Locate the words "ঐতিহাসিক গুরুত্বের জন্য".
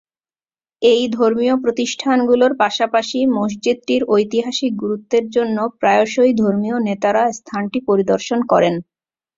4.13-5.57